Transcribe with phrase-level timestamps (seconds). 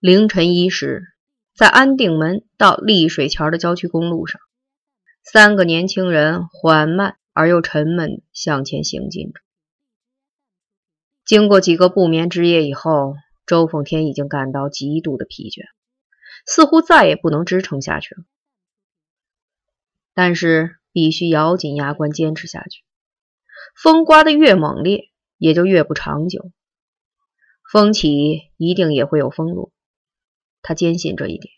[0.00, 1.08] 凌晨一时，
[1.54, 4.40] 在安定门到丽水桥的郊区公路上，
[5.22, 9.42] 三个年轻人缓慢而又沉闷向前行进着。
[11.26, 13.14] 经过几个不眠之夜以后，
[13.44, 15.64] 周凤天已经感到极度的疲倦，
[16.46, 18.22] 似乎再也不能支撑下去了。
[20.14, 22.82] 但是必须咬紧牙关坚持下去。
[23.76, 26.50] 风刮得越猛烈，也就越不长久。
[27.70, 29.70] 风起一定也会有风落，
[30.62, 31.52] 他坚信这一点。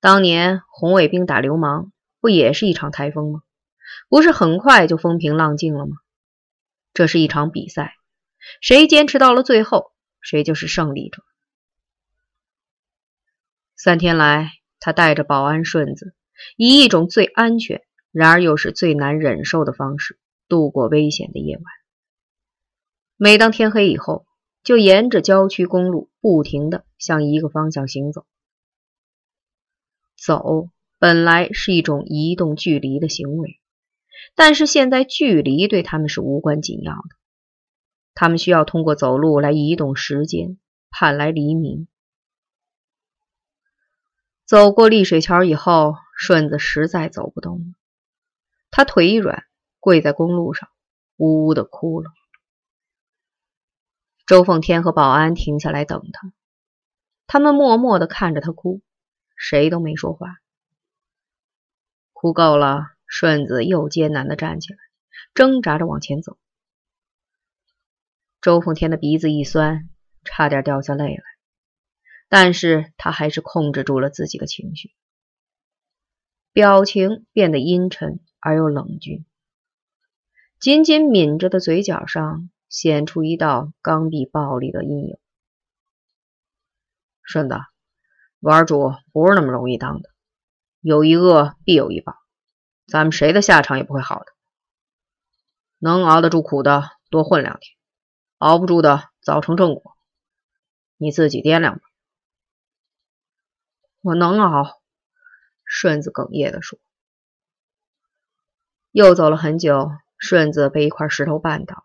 [0.00, 3.42] 当年红卫兵打流氓，不也是一场台风吗？
[4.08, 5.96] 不是很快就风平浪静了吗？
[6.94, 7.94] 这是一场比赛，
[8.60, 11.22] 谁坚持到了最后，谁就是胜利者。
[13.76, 16.14] 三天来，他带着保安顺子，
[16.56, 20.18] 以一种最安全，然而又是最难忍受的方式。
[20.48, 21.64] 度过危险的夜晚。
[23.16, 24.26] 每当天黑以后，
[24.62, 28.24] 就沿着郊区公路不停的向一个方向行走。
[30.16, 30.68] 走
[30.98, 33.60] 本来是一种移动距离的行为，
[34.36, 37.16] 但是现在距离对他们是无关紧要的。
[38.14, 40.58] 他们需要通过走路来移动时间，
[40.90, 41.88] 盼来黎明。
[44.46, 47.74] 走过丽水桥以后，顺子实在走不动了，
[48.70, 49.44] 他腿一软。
[49.84, 50.68] 跪在公路上，
[51.16, 52.08] 呜呜的哭了。
[54.28, 56.32] 周凤天和保安停下来等他，
[57.32, 58.82] 他们默默的看着他哭，
[59.36, 60.36] 谁都没说话。
[62.12, 64.78] 哭够了，顺子又艰难的站起来，
[65.32, 66.36] 挣扎着往前走。
[68.42, 69.88] 周凤天的鼻子一酸，
[70.24, 71.22] 差点掉下泪来，
[72.28, 74.92] 但是他还是控制住了自己的情绪，
[76.52, 79.24] 表情变得阴沉而又冷峻。
[80.60, 85.16] 紧紧抿着的嘴角上显出一道刚愎暴力的阴影。
[87.22, 87.56] 顺子，
[88.40, 90.10] 玩主不是那么容易当的，
[90.80, 92.14] 有一恶必有一报，
[92.86, 94.26] 咱们谁的下场也不会好的。
[95.78, 97.76] 能熬得住苦的多混两天，
[98.38, 99.96] 熬不住的早成正果。
[100.96, 101.82] 你自己掂量吧。
[104.00, 104.80] 我能熬。
[105.64, 106.78] 顺子哽咽的说。
[108.90, 109.90] 又走了很久。
[110.18, 111.84] 顺子被一块石头绊倒，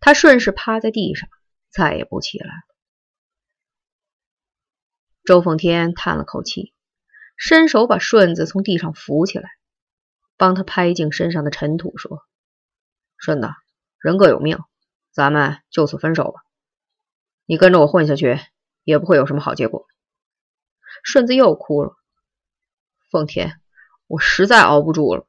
[0.00, 1.28] 他顺势趴在地上，
[1.68, 2.48] 再也不起来。
[5.30, 6.74] 周凤天叹了口气，
[7.36, 9.48] 伸手把顺子从地上扶起来，
[10.36, 12.24] 帮他拍净身上的尘土，说
[13.16, 13.48] ：“顺子，
[14.00, 14.58] 人各有命，
[15.12, 16.40] 咱们就此分手吧。
[17.46, 18.40] 你跟着我混下去，
[18.82, 19.86] 也不会有什么好结果。”
[21.04, 21.94] 顺子又哭了
[23.08, 23.60] ：“凤天，
[24.08, 25.28] 我实在熬不住了。”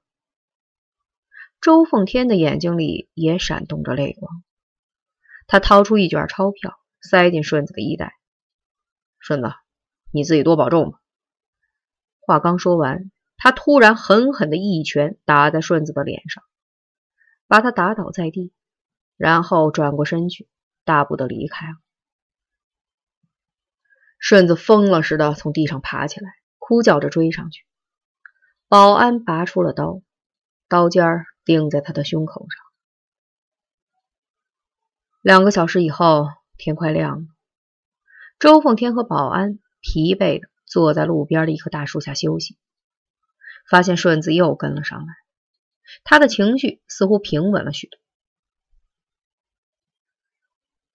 [1.62, 4.44] 周凤天的眼睛里也闪动着泪光，
[5.46, 8.16] 他掏出一卷钞票，塞进顺子的衣袋。
[9.20, 9.54] 顺子，
[10.12, 11.00] 你自己多保重吧。
[12.20, 16.44] 话刚说完，他突然狠狠的一拳打在顺子的脸上，
[17.48, 18.54] 把他打倒在地，
[19.18, 20.48] 然后转过身去，
[20.84, 21.76] 大步的离开了。
[24.20, 27.66] 顺子疯了似的从地上爬起来，哭叫着追上去。
[28.68, 30.02] 保安拔出了刀，
[30.68, 31.26] 刀尖儿。
[31.44, 32.64] 钉在他的胸口上。
[35.22, 37.26] 两个小时以后，天快亮了。
[38.38, 42.58] 周凤天和保安疲惫的坐在路边的一棵大树下休息，
[43.68, 45.14] 发现顺子又跟了上来，
[46.04, 48.00] 他的情绪似乎平稳了许多。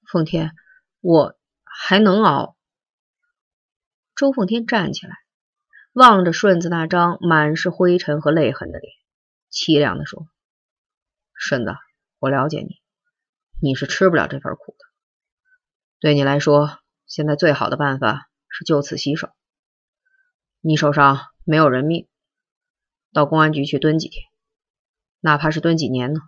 [0.09, 0.53] 奉天，
[1.01, 2.57] 我还能熬。
[4.15, 5.17] 周凤天站起来，
[5.93, 8.93] 望着顺子那张满是灰尘和泪痕的脸，
[9.51, 10.29] 凄凉的说。
[11.35, 11.75] 顺子，
[12.19, 12.81] 我了解你，
[13.61, 14.87] 你是吃不了这份苦的。
[15.99, 19.29] 对你来说，现在最好的办法是就此洗手。
[20.63, 22.09] 你手上没有人命，
[23.13, 24.25] 到公安局去蹲几天，
[25.21, 26.21] 哪怕是蹲几年呢，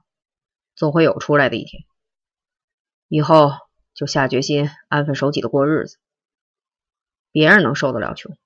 [0.77, 1.87] 总会有出来的一天。
[3.09, 3.53] 以后
[3.95, 5.97] 就下决心安分守己的过日子。
[7.33, 8.37] 别人能受得了穷，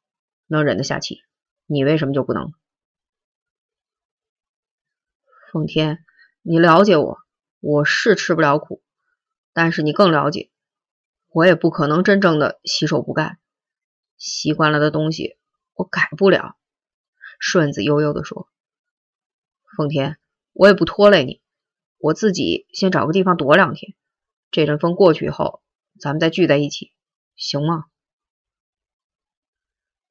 [0.46, 1.22] 能忍得下气，
[1.66, 2.52] 你为什么就不能？
[5.50, 6.04] 奉天。
[6.42, 7.18] 你了解我，
[7.58, 8.80] 我是吃不了苦，
[9.52, 10.52] 但是你更了解，
[11.30, 13.40] 我也不可能真正的洗手不干。
[14.22, 15.36] 习惯了的东西，
[15.74, 16.56] 我改不了。
[17.40, 18.48] 顺子悠悠的说
[19.76, 20.16] ：“奉天，
[20.52, 21.42] 我也不拖累你，
[21.98, 23.96] 我自己先找个地方躲两天。
[24.52, 25.60] 这阵风过去以后，
[25.98, 26.92] 咱们再聚在一起，
[27.34, 27.86] 行吗？”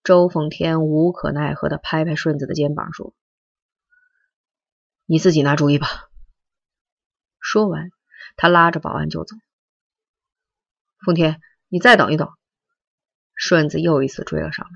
[0.04, 3.14] 周奉天无可奈何的拍拍顺子的肩膀说
[5.08, 5.88] ：“你自己拿主意吧。”
[7.40, 7.92] 说完，
[8.36, 9.38] 他拉着保安就走。
[11.06, 12.30] 奉天，你再等一等。
[13.36, 14.72] 顺子又一次追了上来，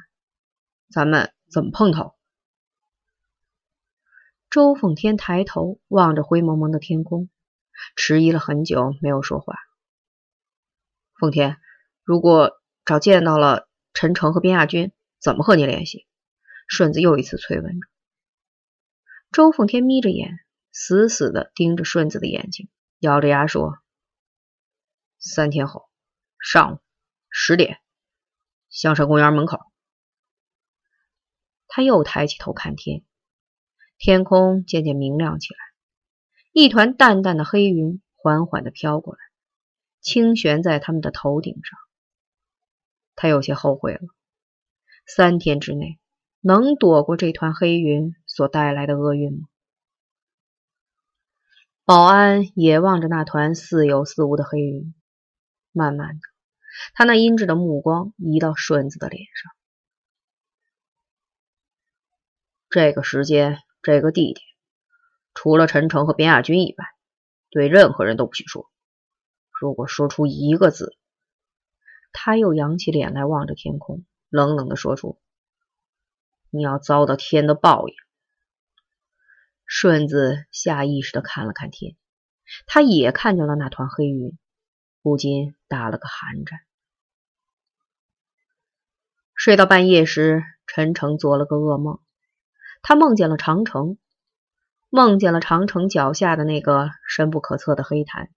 [0.89, 2.15] 咱们怎么碰头？
[4.49, 7.29] 周凤天抬头望着灰蒙蒙的天空，
[7.95, 9.55] 迟疑了很久，没有说话。
[11.19, 11.57] 凤天，
[12.03, 16.07] 如果找见到了陈诚和边亚军，怎么和你联系？
[16.67, 17.87] 顺子又一次催问着。
[19.31, 20.39] 周凤天眯着眼，
[20.71, 22.69] 死死的盯着顺子的眼睛，
[22.99, 23.77] 咬着牙说
[25.19, 25.89] ：“三天后
[26.39, 26.79] 上午
[27.29, 27.79] 十点。”
[28.75, 29.57] 香山公园门口，
[31.65, 33.05] 他又抬起头看天，
[33.97, 35.59] 天空渐渐明亮起来，
[36.51, 39.19] 一团淡淡的黑云缓缓的飘过来，
[40.01, 41.79] 轻悬在他们的头顶上。
[43.15, 44.01] 他有些后悔了，
[45.07, 45.97] 三天之内
[46.41, 49.47] 能躲过这团黑云所带来的厄运吗？
[51.85, 54.93] 保安也望着那团似有似无的黑云，
[55.71, 56.34] 慢慢的。
[56.93, 59.51] 他那阴鸷的目光移到顺子的脸上。
[62.69, 64.45] 这个时间，这个地点，
[65.33, 66.85] 除了陈诚和边亚军以外，
[67.49, 68.69] 对任何人都不许说。
[69.57, 70.97] 如果说出一个字，
[72.11, 75.21] 他又扬起脸来望着天空，冷冷的说出
[76.51, 77.95] ：“你要遭到天的报应。”
[79.65, 81.95] 顺子下意识的看了看天，
[82.67, 84.37] 他也看见了那团黑云。
[85.05, 86.61] 不禁打了个寒战。
[89.35, 91.99] 睡到半夜时，陈诚做了个噩梦，
[92.81, 93.99] 他梦见了长城，
[94.89, 98.31] 梦见了长城脚下的那个深不可测的黑潭。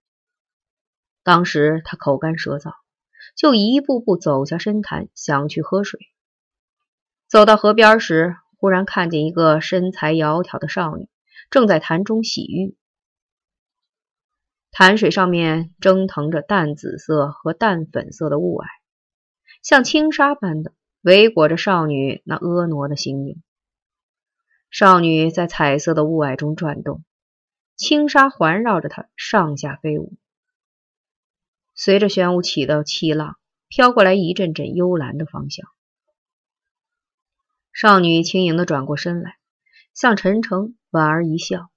[1.22, 2.74] 当时他口干舌燥，
[3.34, 5.98] 就一步步走下深潭，想去喝水。
[7.28, 11.08] 走到河边时，忽然看见一个身材窈窕的少女
[11.48, 12.76] 正在潭中洗浴。
[14.70, 18.66] 潭水上面蒸腾着淡紫色和淡粉色的雾霭，
[19.62, 23.42] 像轻纱般的围裹着少女那婀娜的形影。
[24.70, 27.02] 少女在彩色的雾霭中转动，
[27.74, 30.16] 轻纱环绕着她上下飞舞。
[31.74, 33.38] 随着玄武起的气浪
[33.68, 35.66] 飘过来，一阵阵幽蓝的芳香。
[37.72, 39.38] 少女轻盈的转过身来，
[39.94, 41.70] 向陈诚莞尔一笑。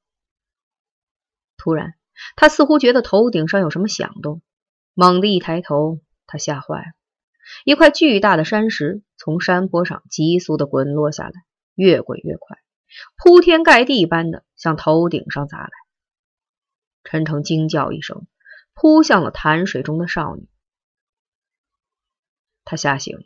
[1.58, 1.96] 突然。
[2.36, 4.42] 他似乎觉得头顶上有什么响动，
[4.94, 6.92] 猛地一抬头，他吓坏了。
[7.66, 11.34] 一块巨大的山石从山坡上急速的滚落下来，
[11.76, 12.58] 越滚越快，
[13.18, 15.72] 铺天盖地般的向头顶上砸来。
[17.04, 18.28] 陈诚惊叫一声，
[18.74, 20.48] 扑向了潭水中的少女。
[22.64, 23.24] 他吓醒了，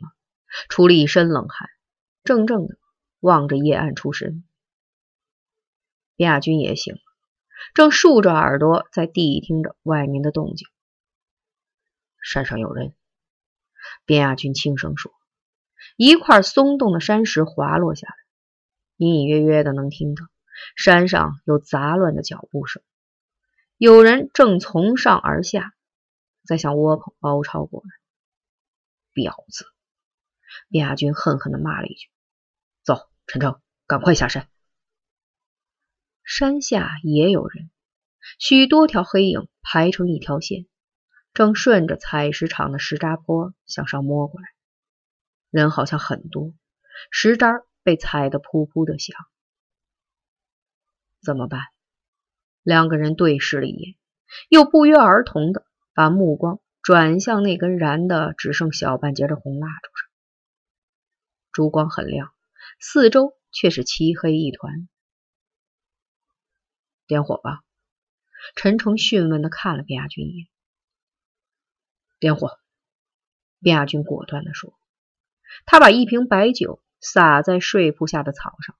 [0.68, 1.68] 出了一身冷汗，
[2.24, 2.78] 怔怔的
[3.20, 4.44] 望着夜暗出神。
[6.16, 7.00] 边亚军也醒了。
[7.74, 10.68] 正竖着耳朵在谛听着外面的动静。
[12.22, 12.94] 山上有人，
[14.04, 15.12] 边亚军轻声说
[15.96, 18.14] ：“一块松动的山石滑落下来，
[18.96, 20.24] 隐隐约约的能听到
[20.74, 22.82] 山上有杂乱的脚步声，
[23.76, 25.74] 有人正从上而下，
[26.44, 27.90] 在向窝棚包抄过来。”
[29.14, 29.66] 婊子！
[30.68, 32.08] 边亚军恨恨的骂了一句
[32.82, 34.48] ：“走，陈诚，赶快下山。”
[36.26, 37.70] 山下也有人，
[38.40, 40.66] 许多条黑影排成一条线，
[41.32, 44.48] 正顺着采石场的石渣坡向上摸过来。
[45.50, 46.52] 人好像很多，
[47.12, 49.16] 石渣被踩得噗噗的响。
[51.22, 51.60] 怎么办？
[52.64, 53.94] 两个人对视了一眼，
[54.48, 60.10] 又不约而同的把目光转向那根燃的只剩小半截的红蜡烛上。
[61.52, 62.34] 烛光很亮，
[62.80, 64.88] 四周却是漆黑一团。
[67.06, 67.62] 点火吧，
[68.54, 70.48] 陈诚询问的看了卞亚军一眼。
[72.18, 72.58] 点火，
[73.60, 74.74] 卞亚军果断的说。
[75.64, 78.76] 他把一瓶白酒洒在睡铺下的草上，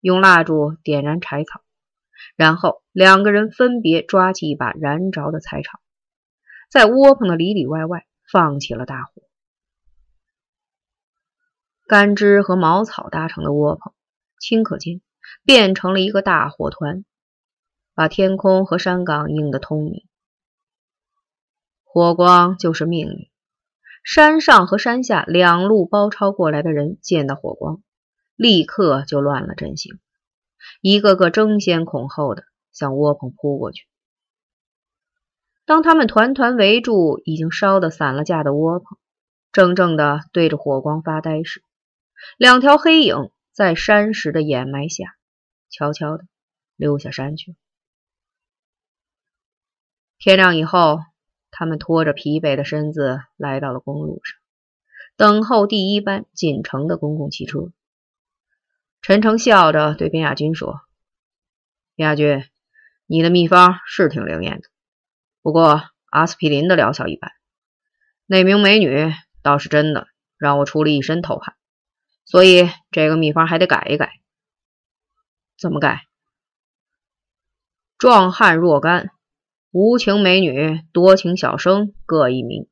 [0.00, 1.62] 用蜡烛点燃柴草，
[2.34, 5.80] 然后两个人分别抓起一把燃着的柴草，
[6.70, 9.22] 在窝棚的里里外外放起了大火。
[11.86, 13.92] 干枝和茅草搭成的窝棚，
[14.40, 15.00] 顷刻间
[15.44, 17.04] 变成了一个大火团。
[17.98, 20.06] 把天空和山岗映得通明，
[21.82, 23.28] 火光就是命令。
[24.04, 27.82] 山上和山下两路包抄过来的人见到火光，
[28.36, 29.98] 立刻就乱了阵型，
[30.80, 33.88] 一个个争先恐后的向窝棚扑过去。
[35.66, 38.96] 当他们团团围住已经烧得散了架的窝棚，
[39.50, 41.64] 怔怔的对着火光发呆时，
[42.36, 45.16] 两条黑影在山石的掩埋下，
[45.68, 46.26] 悄悄的
[46.76, 47.56] 溜下山去了。
[50.18, 50.98] 天亮以后，
[51.52, 54.36] 他们拖着疲惫的身子来到了公路上，
[55.16, 57.70] 等候第一班进城的公共汽车。
[59.00, 60.80] 陈诚笑着对边亚军说
[61.94, 62.44] ：“边亚军，
[63.06, 64.68] 你的秘方是挺灵验的，
[65.40, 67.30] 不过阿司匹林的疗效一般。
[68.26, 71.54] 那名美女倒是真的让我出了一身头汗，
[72.24, 74.20] 所以这个秘方还得改一改。
[75.56, 76.06] 怎么改？
[77.96, 79.10] 壮汉若干，
[79.70, 82.66] 无情美女、多情小生各一名。”